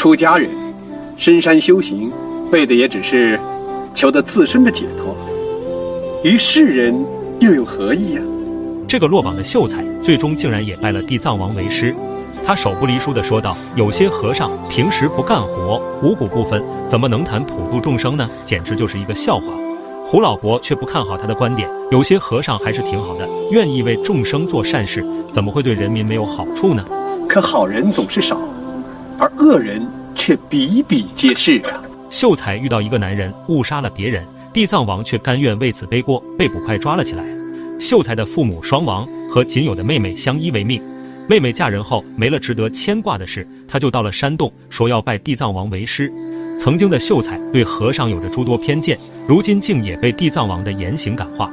[0.00, 0.48] 出家人，
[1.18, 2.10] 深山修行，
[2.50, 3.38] 为的也只是
[3.94, 5.14] 求得自身的解脱，
[6.24, 7.04] 于世人
[7.38, 8.24] 又有何意啊？
[8.88, 11.94] 这个落榜的秀才，最终竟然也拜了地藏王为师。
[12.42, 18.26] 他手不离书地说道：“有些和尚平时不干活，五谷不分，怎么能谈普度众生呢？
[18.42, 19.52] 简直就是一个笑话。”
[20.08, 26.82] 胡老伯却不看好他的观点：“有些和尚还是挺好的，愿意为众生做善事，怎么会对人民没有好处呢？”
[27.28, 28.40] 可好人总是少，
[29.20, 31.78] 而恶人却比比皆是啊！
[32.08, 37.22] 秀才遇到一个男人误杀了别人，地藏王却甘愿为此背锅，被捕快抓了起来。
[37.78, 40.82] 秀才的父母双亡，和仅有的妹妹相依为命。
[41.28, 46.10] 妹妹嫁人后没了值得牵挂的事，他就到了山洞，说要拜地藏王为师。
[46.58, 51.50] 曾经的秀才对和尚有着诸多偏见，如今竟也被地藏王的言行感化。